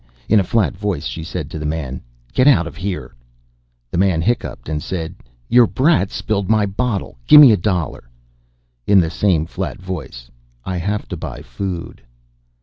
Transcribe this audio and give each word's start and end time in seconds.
In 0.27 0.39
a 0.39 0.43
flat 0.43 0.75
voice 0.75 1.05
she 1.05 1.23
said 1.23 1.51
to 1.51 1.59
the 1.59 1.65
man: 1.67 2.01
"Get 2.33 2.47
out 2.47 2.65
of 2.65 2.75
here." 2.75 3.13
The 3.91 3.99
man 3.99 4.19
hiccupped 4.19 4.67
and 4.67 4.81
said: 4.81 5.13
"Your 5.47 5.67
brat 5.67 6.09
spilled 6.09 6.49
my 6.49 6.65
bottle. 6.65 7.19
Gimme 7.27 7.51
a 7.51 7.55
dollar." 7.57 8.09
In 8.87 8.99
the 8.99 9.11
same 9.11 9.45
flat 9.45 9.79
voice: 9.79 10.31
"I 10.65 10.77
have 10.77 11.07
to 11.09 11.17
buy 11.17 11.43
food." 11.43 12.01